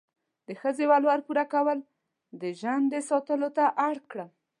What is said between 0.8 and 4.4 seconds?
ولور پوره کولو، د ژندې ساتلو ته اړ کړم.